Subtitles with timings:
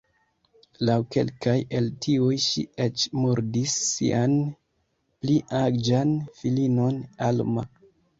[0.87, 4.33] Laŭ kelkaj el tiuj ŝi eĉ murdis sian
[5.19, 7.67] pli aĝan filinon Alma.